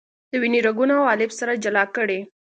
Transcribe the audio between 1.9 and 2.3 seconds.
کړئ.